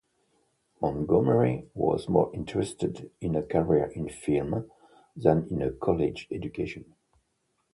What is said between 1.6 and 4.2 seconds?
was more interested in a career in